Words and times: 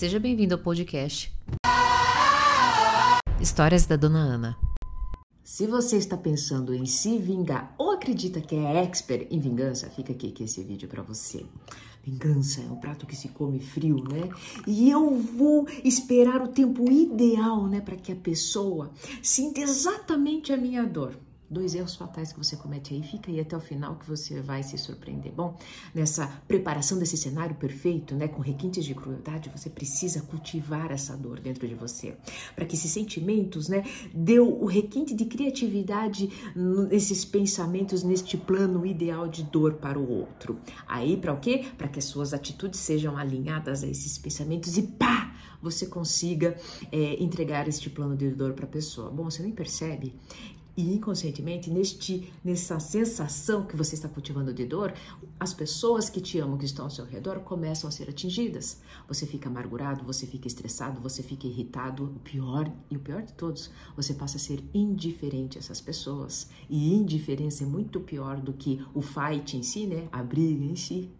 Seja 0.00 0.18
bem-vindo 0.18 0.54
ao 0.54 0.58
podcast 0.58 1.30
Histórias 3.38 3.84
da 3.84 3.96
Dona 3.96 4.20
Ana. 4.20 4.56
Se 5.44 5.66
você 5.66 5.98
está 5.98 6.16
pensando 6.16 6.72
em 6.72 6.86
se 6.86 7.18
vingar 7.18 7.74
ou 7.76 7.90
acredita 7.90 8.40
que 8.40 8.54
é 8.54 8.82
expert 8.82 9.26
em 9.30 9.38
vingança, 9.38 9.90
fica 9.90 10.14
aqui 10.14 10.30
que 10.32 10.44
esse 10.44 10.62
vídeo 10.62 10.86
é 10.86 10.88
para 10.88 11.02
você. 11.02 11.44
Vingança 12.02 12.62
é 12.62 12.72
um 12.72 12.76
prato 12.76 13.04
que 13.04 13.14
se 13.14 13.28
come 13.28 13.60
frio, 13.60 14.02
né? 14.10 14.30
E 14.66 14.90
eu 14.90 15.18
vou 15.18 15.68
esperar 15.84 16.40
o 16.40 16.48
tempo 16.48 16.90
ideal, 16.90 17.66
né, 17.66 17.82
para 17.82 17.96
que 17.96 18.10
a 18.10 18.16
pessoa 18.16 18.90
sinta 19.22 19.60
exatamente 19.60 20.50
a 20.50 20.56
minha 20.56 20.82
dor 20.82 21.14
dois 21.50 21.74
erros 21.74 21.96
fatais 21.96 22.32
que 22.32 22.38
você 22.38 22.56
comete 22.56 22.94
aí, 22.94 23.02
fica 23.02 23.30
aí 23.30 23.40
até 23.40 23.56
o 23.56 23.60
final 23.60 23.96
que 23.96 24.06
você 24.06 24.40
vai 24.40 24.62
se 24.62 24.78
surpreender. 24.78 25.32
Bom, 25.32 25.58
nessa 25.92 26.26
preparação 26.46 26.98
desse 26.98 27.16
cenário 27.16 27.56
perfeito, 27.56 28.14
né, 28.14 28.28
com 28.28 28.40
requintes 28.40 28.84
de 28.84 28.94
crueldade, 28.94 29.50
você 29.54 29.68
precisa 29.68 30.20
cultivar 30.22 30.92
essa 30.92 31.16
dor 31.16 31.40
dentro 31.40 31.66
de 31.66 31.74
você, 31.74 32.16
para 32.54 32.64
que 32.64 32.76
esses 32.76 32.90
sentimentos, 32.92 33.68
né, 33.68 33.84
deu 34.14 34.62
o 34.62 34.66
requinte 34.66 35.14
de 35.14 35.24
criatividade 35.24 36.30
nesses 36.54 37.24
pensamentos, 37.24 38.04
neste 38.04 38.36
plano 38.36 38.86
ideal 38.86 39.26
de 39.26 39.42
dor 39.42 39.74
para 39.74 39.98
o 39.98 40.08
outro. 40.08 40.60
Aí, 40.86 41.16
para 41.16 41.32
o 41.32 41.40
quê? 41.40 41.64
Para 41.76 41.88
que 41.88 41.98
as 41.98 42.04
suas 42.04 42.32
atitudes 42.32 42.78
sejam 42.78 43.16
alinhadas 43.16 43.82
a 43.82 43.88
esses 43.88 44.16
pensamentos 44.18 44.78
e 44.78 44.82
pá, 44.82 45.34
você 45.60 45.86
consiga 45.86 46.56
é, 46.90 47.22
entregar 47.22 47.68
este 47.68 47.90
plano 47.90 48.16
de 48.16 48.30
dor 48.30 48.52
para 48.54 48.64
a 48.64 48.68
pessoa. 48.68 49.10
Bom, 49.10 49.24
você 49.24 49.42
nem 49.42 49.52
percebe 49.52 50.14
e 50.80 50.94
inconscientemente, 50.94 51.70
neste, 51.70 52.32
nessa 52.42 52.80
sensação 52.80 53.66
que 53.66 53.76
você 53.76 53.94
está 53.94 54.08
cultivando 54.08 54.52
de 54.52 54.64
dor, 54.64 54.94
as 55.38 55.52
pessoas 55.52 56.08
que 56.08 56.20
te 56.20 56.38
amam, 56.38 56.56
que 56.56 56.64
estão 56.64 56.86
ao 56.86 56.90
seu 56.90 57.04
redor, 57.04 57.40
começam 57.40 57.86
a 57.86 57.90
ser 57.90 58.08
atingidas. 58.08 58.80
Você 59.06 59.26
fica 59.26 59.48
amargurado, 59.48 60.04
você 60.04 60.26
fica 60.26 60.48
estressado, 60.48 61.00
você 61.00 61.22
fica 61.22 61.46
irritado. 61.46 62.04
O 62.04 62.20
pior, 62.20 62.72
e 62.90 62.96
o 62.96 63.00
pior 63.00 63.22
de 63.22 63.32
todos, 63.34 63.70
você 63.94 64.14
passa 64.14 64.38
a 64.38 64.40
ser 64.40 64.64
indiferente 64.72 65.58
a 65.58 65.60
essas 65.60 65.80
pessoas. 65.80 66.48
E 66.68 66.94
indiferença 66.94 67.64
é 67.64 67.66
muito 67.66 68.00
pior 68.00 68.40
do 68.40 68.52
que 68.54 68.82
o 68.94 69.02
fight 69.02 69.56
em 69.56 69.62
si, 69.62 69.86
né? 69.86 70.08
A 70.10 70.22
briga 70.22 70.64
em 70.64 70.76
si. 70.76 71.10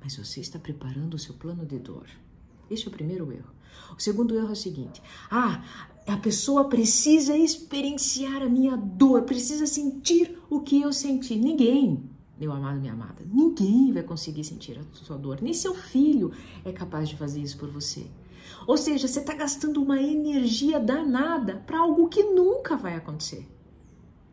Mas 0.00 0.16
você 0.16 0.40
está 0.40 0.58
preparando 0.58 1.14
o 1.14 1.18
seu 1.18 1.34
plano 1.34 1.64
de 1.64 1.78
dor. 1.78 2.06
Este 2.70 2.86
é 2.86 2.90
o 2.90 2.92
primeiro 2.92 3.32
erro. 3.32 3.54
O 3.96 4.00
segundo 4.00 4.34
erro 4.36 4.48
é 4.48 4.52
o 4.52 4.56
seguinte: 4.56 5.02
ah, 5.30 5.64
a 6.06 6.16
pessoa 6.16 6.66
precisa 6.66 7.36
experienciar 7.36 8.42
a 8.42 8.48
minha 8.48 8.76
dor, 8.76 9.22
precisa 9.22 9.66
sentir 9.66 10.38
o 10.50 10.60
que 10.60 10.80
eu 10.80 10.92
senti. 10.92 11.34
Ninguém, 11.36 12.10
meu 12.38 12.52
amado, 12.52 12.78
minha 12.78 12.92
amada, 12.92 13.24
ninguém 13.26 13.90
vai 13.92 14.02
conseguir 14.02 14.44
sentir 14.44 14.78
a 14.78 14.84
sua 14.92 15.16
dor. 15.16 15.40
Nem 15.40 15.54
seu 15.54 15.74
filho 15.74 16.30
é 16.64 16.72
capaz 16.72 17.08
de 17.08 17.16
fazer 17.16 17.40
isso 17.40 17.56
por 17.56 17.70
você. 17.70 18.06
Ou 18.66 18.76
seja, 18.76 19.08
você 19.08 19.20
está 19.20 19.34
gastando 19.34 19.82
uma 19.82 20.00
energia 20.00 20.78
danada 20.78 21.56
para 21.66 21.78
algo 21.78 22.08
que 22.08 22.22
nunca 22.22 22.76
vai 22.76 22.94
acontecer. 22.96 23.48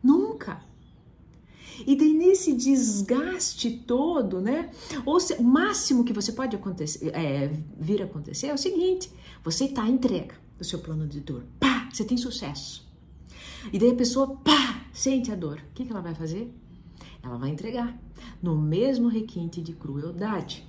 Nunca. 0.02 0.62
E 1.86 1.96
daí 1.96 2.12
nesse 2.12 2.52
desgaste 2.52 3.70
todo, 3.86 4.42
né? 4.42 4.70
Ou 5.06 5.18
se, 5.18 5.34
o 5.34 5.42
máximo 5.42 6.04
que 6.04 6.12
você 6.12 6.32
pode 6.32 6.54
acontecer, 6.54 7.08
é, 7.14 7.50
vir 7.78 8.02
a 8.02 8.04
acontecer 8.04 8.48
é 8.48 8.54
o 8.54 8.58
seguinte: 8.58 9.10
você 9.42 9.64
está 9.64 9.88
entrega 9.88 10.41
do 10.62 10.66
seu 10.66 10.78
plano 10.78 11.06
de 11.06 11.20
dor. 11.20 11.44
Pá, 11.58 11.88
você 11.92 12.04
tem 12.04 12.16
sucesso. 12.16 12.88
E 13.72 13.78
daí 13.78 13.90
a 13.90 13.94
pessoa, 13.94 14.36
pá, 14.36 14.86
sente 14.92 15.30
a 15.32 15.34
dor. 15.34 15.58
O 15.58 15.74
que, 15.74 15.84
que 15.84 15.90
ela 15.90 16.00
vai 16.00 16.14
fazer? 16.14 16.52
Ela 17.22 17.36
vai 17.36 17.50
entregar 17.50 18.00
no 18.40 18.56
mesmo 18.56 19.08
requinte 19.08 19.60
de 19.60 19.72
crueldade. 19.72 20.66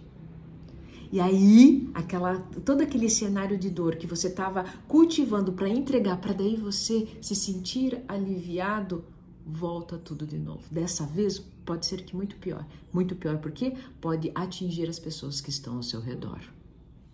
E 1.12 1.20
aí, 1.20 1.88
aquela, 1.94 2.40
todo 2.66 2.82
aquele 2.82 3.08
cenário 3.08 3.56
de 3.56 3.70
dor 3.70 3.96
que 3.96 4.08
você 4.08 4.30
estava 4.30 4.66
cultivando 4.88 5.54
para 5.54 5.70
entregar, 5.70 6.18
para 6.18 6.34
daí 6.34 6.56
você 6.56 7.08
se 7.22 7.36
sentir 7.36 8.04
aliviado, 8.08 9.06
volta 9.46 9.96
tudo 9.96 10.26
de 10.26 10.40
novo. 10.40 10.64
Dessa 10.72 11.06
vez 11.06 11.38
pode 11.64 11.86
ser 11.86 12.04
que 12.04 12.16
muito 12.16 12.36
pior. 12.38 12.66
Muito 12.92 13.16
pior 13.16 13.38
porque 13.38 13.76
pode 14.02 14.32
atingir 14.34 14.90
as 14.90 14.98
pessoas 14.98 15.40
que 15.40 15.52
estão 15.52 15.76
ao 15.76 15.84
seu 15.84 16.02
redor. 16.02 16.40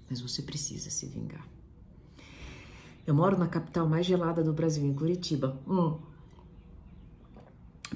Mas 0.09 0.21
você 0.21 0.41
precisa 0.41 0.89
se 0.89 1.05
vingar. 1.05 1.45
Eu 3.09 3.15
moro 3.15 3.35
na 3.35 3.47
capital 3.47 3.89
mais 3.89 4.05
gelada 4.05 4.43
do 4.43 4.53
Brasil, 4.53 4.85
em 4.85 4.93
Curitiba. 4.93 5.59
Hum. 5.67 5.97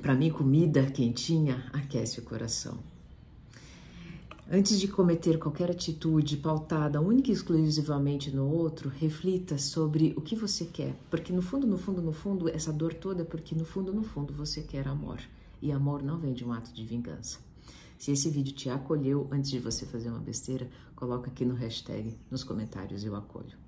Para 0.02 0.16
mim, 0.16 0.32
comida 0.32 0.90
quentinha 0.90 1.70
aquece 1.72 2.20
o 2.20 2.24
coração. 2.24 2.80
Antes 4.52 4.80
de 4.80 4.88
cometer 4.88 5.38
qualquer 5.38 5.70
atitude 5.70 6.38
pautada 6.38 7.00
única 7.00 7.30
e 7.30 7.34
exclusivamente 7.34 8.32
no 8.32 8.48
outro, 8.50 8.90
reflita 8.90 9.56
sobre 9.60 10.16
o 10.18 10.22
que 10.22 10.36
você 10.36 10.66
quer, 10.66 10.96
porque 11.12 11.32
no 11.32 11.44
fundo, 11.44 11.68
no 11.68 11.78
fundo, 11.78 12.02
no 12.02 12.12
fundo, 12.12 12.50
essa 12.50 12.74
dor 12.74 12.96
toda 12.96 13.22
é 13.22 13.26
porque 13.26 13.54
no 13.54 13.66
fundo, 13.66 13.94
no 13.94 14.02
fundo, 14.02 14.34
você 14.34 14.64
quer 14.64 14.88
amor. 14.88 15.20
E 15.62 15.72
amor 15.72 16.02
não 16.02 16.18
vem 16.18 16.34
de 16.34 16.44
um 16.44 16.52
ato 16.52 16.74
de 16.74 16.84
vingança. 16.84 17.38
Se 18.00 18.12
esse 18.12 18.32
vídeo 18.32 18.56
te 18.56 18.68
acolheu 18.68 19.28
antes 19.32 19.52
de 19.52 19.60
você 19.60 19.86
fazer 19.86 20.10
uma 20.10 20.18
besteira, 20.18 20.68
coloca 20.96 21.30
aqui 21.30 21.46
no 21.46 21.54
hashtag, 21.54 22.18
nos 22.32 22.44
comentários, 22.44 23.04
eu 23.06 23.16
acolho. 23.16 23.62